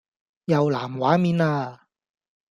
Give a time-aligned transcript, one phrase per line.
[0.45, 1.85] 又藍畫面啦